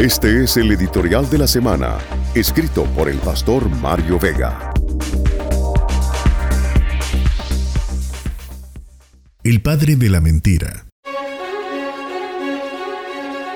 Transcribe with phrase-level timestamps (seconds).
[0.00, 1.98] Este es el editorial de la semana,
[2.34, 4.72] escrito por el pastor Mario Vega.
[9.44, 10.86] El padre de la mentira.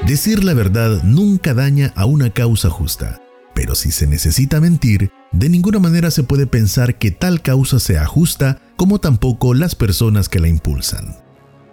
[0.07, 3.23] Decir la verdad nunca daña a una causa justa,
[3.55, 8.05] pero si se necesita mentir, de ninguna manera se puede pensar que tal causa sea
[8.05, 11.17] justa como tampoco las personas que la impulsan.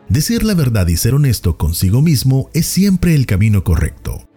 [0.08, 4.31] Decir la verdad y ser honesto consigo mismo es siempre el camino correcto.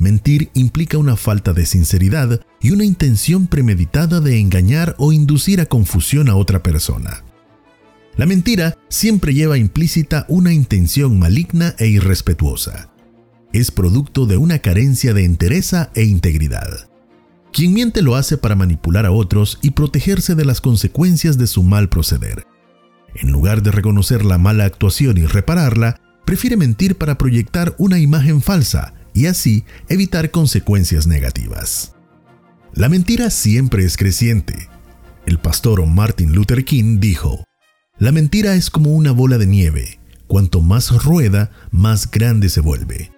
[0.00, 5.66] Mentir implica una falta de sinceridad y una intención premeditada de engañar o inducir a
[5.66, 7.22] confusión a otra persona.
[8.16, 12.90] La mentira siempre lleva implícita una intención maligna e irrespetuosa.
[13.52, 16.88] Es producto de una carencia de entereza e integridad.
[17.52, 21.62] Quien miente lo hace para manipular a otros y protegerse de las consecuencias de su
[21.62, 22.46] mal proceder.
[23.14, 28.40] En lugar de reconocer la mala actuación y repararla, prefiere mentir para proyectar una imagen
[28.40, 31.94] falsa y así evitar consecuencias negativas.
[32.72, 34.68] La mentira siempre es creciente.
[35.26, 37.44] El pastor Martin Luther King dijo,
[37.98, 43.12] La mentira es como una bola de nieve, cuanto más rueda, más grande se vuelve.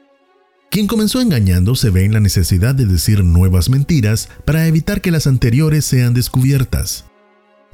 [0.71, 5.11] Quien comenzó engañando se ve en la necesidad de decir nuevas mentiras para evitar que
[5.11, 7.05] las anteriores sean descubiertas.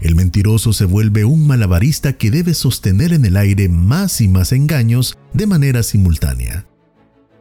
[0.00, 4.52] El mentiroso se vuelve un malabarista que debe sostener en el aire más y más
[4.52, 6.66] engaños de manera simultánea.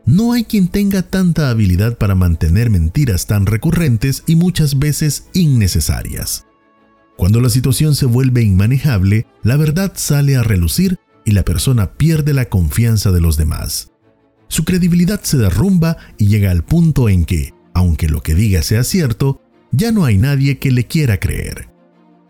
[0.08, 6.47] No hay quien tenga tanta habilidad para mantener mentiras tan recurrentes y muchas veces innecesarias.
[7.16, 12.33] Cuando la situación se vuelve inmanejable, la verdad sale a relucir y la persona pierde
[12.33, 13.91] la confianza de los demás
[14.47, 18.83] su credibilidad se derrumba y llega al punto en que, aunque lo que diga sea
[18.83, 21.69] cierto, ya no hay nadie que le quiera creer.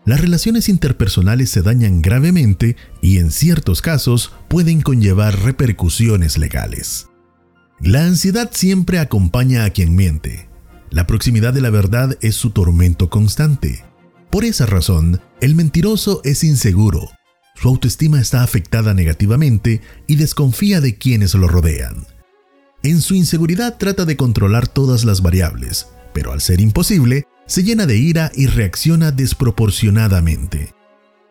[0.04, 7.07] Las relaciones interpersonales se dañan gravemente y en ciertos casos pueden conllevar repercusiones legales.
[7.80, 10.48] La ansiedad siempre acompaña a quien miente.
[10.90, 13.84] La proximidad de la verdad es su tormento constante.
[14.30, 17.08] Por esa razón, el mentiroso es inseguro,
[17.60, 22.06] su autoestima está afectada negativamente y desconfía de quienes lo rodean.
[22.84, 27.86] En su inseguridad trata de controlar todas las variables, pero al ser imposible, se llena
[27.86, 30.72] de ira y reacciona desproporcionadamente.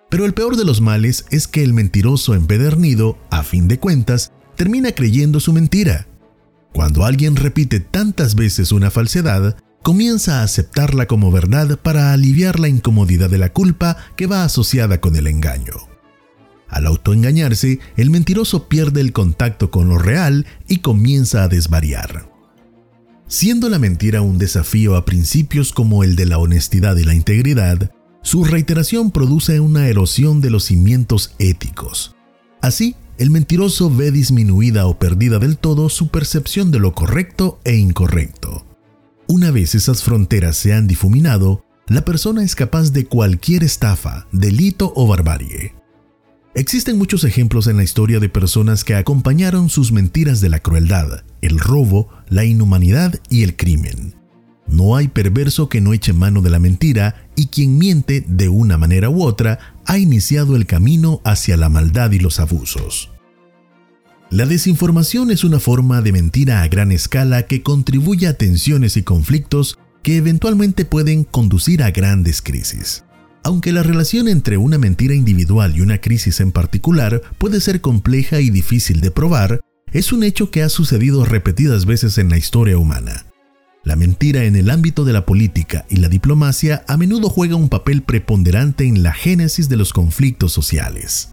[0.10, 4.34] Pero el peor de los males es que el mentiroso empedernido, a fin de cuentas,
[4.56, 6.08] termina creyendo su mentira.
[6.78, 12.68] Cuando alguien repite tantas veces una falsedad, comienza a aceptarla como verdad para aliviar la
[12.68, 15.74] incomodidad de la culpa que va asociada con el engaño.
[16.70, 22.30] Al autoengañarse, el mentiroso pierde el contacto con lo real y comienza a desvariar.
[23.26, 27.90] Siendo la mentira un desafío a principios como el de la honestidad y la integridad,
[28.22, 32.16] su reiteración produce una erosión de los cimientos éticos.
[32.62, 37.76] Así, el mentiroso ve disminuida o perdida del todo su percepción de lo correcto e
[37.76, 38.66] incorrecto.
[39.28, 44.94] Una vez esas fronteras se han difuminado, la persona es capaz de cualquier estafa, delito
[44.96, 45.74] o barbarie.
[46.54, 51.24] Existen muchos ejemplos en la historia de personas que acompañaron sus mentiras de la crueldad,
[51.42, 54.17] el robo, la inhumanidad y el crimen.
[54.68, 58.78] No hay perverso que no eche mano de la mentira y quien miente de una
[58.78, 63.12] manera u otra ha iniciado el camino hacia la maldad y los abusos.
[64.30, 69.04] La desinformación es una forma de mentira a gran escala que contribuye a tensiones y
[69.04, 73.06] conflictos que eventualmente pueden conducir a grandes crisis.
[73.44, 78.42] Aunque la relación entre una mentira individual y una crisis en particular puede ser compleja
[78.42, 79.62] y difícil de probar,
[79.94, 83.26] es un hecho que ha sucedido repetidas veces en la historia humana.
[83.88, 87.70] La mentira en el ámbito de la política y la diplomacia a menudo juega un
[87.70, 91.30] papel preponderante en la génesis de los conflictos sociales.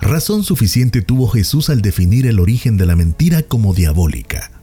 [0.00, 4.62] Razón suficiente tuvo Jesús al definir el origen de la mentira como diabólica.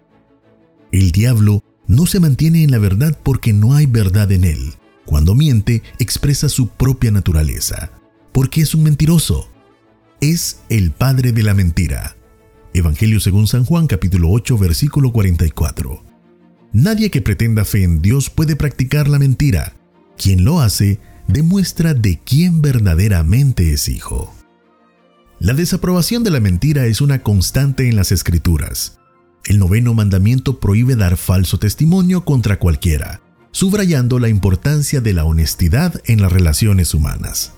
[0.92, 4.74] El diablo no se mantiene en la verdad porque no hay verdad en él,
[5.06, 7.92] cuando miente, expresa su propia naturaleza,
[8.32, 9.48] porque es un mentiroso.
[10.22, 12.16] Es el padre de la mentira.
[12.74, 16.09] Evangelio según San Juan capítulo 8 versículo 44.
[16.72, 19.74] Nadie que pretenda fe en Dios puede practicar la mentira.
[20.18, 24.36] Quien lo hace demuestra de quién verdaderamente es hijo.
[25.40, 29.00] La desaprobación de la mentira es una constante en las escrituras.
[29.46, 33.22] El noveno mandamiento prohíbe dar falso testimonio contra cualquiera,
[33.52, 37.54] subrayando la importancia de la honestidad en las relaciones humanas.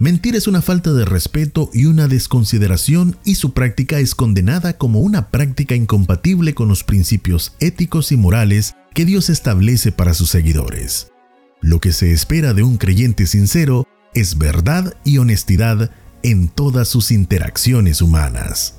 [0.00, 5.00] Mentir es una falta de respeto y una desconsideración y su práctica es condenada como
[5.00, 11.12] una práctica incompatible con los principios éticos y morales que Dios establece para sus seguidores.
[11.60, 15.90] Lo que se espera de un creyente sincero es verdad y honestidad
[16.22, 18.76] en todas sus interacciones humanas.